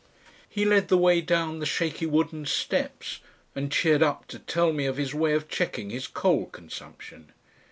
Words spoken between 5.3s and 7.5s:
of checking his coal consumption.